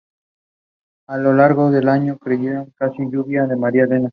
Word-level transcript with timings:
A 1.09 1.17
lo 1.19 1.31
largo 1.31 1.69
del 1.69 1.87
año, 1.87 2.17
cayendo 2.17 2.65
casi 2.75 2.97
sin 2.97 3.11
lluvia 3.11 3.43
en 3.43 3.59
María 3.59 3.83
Elena. 3.83 4.09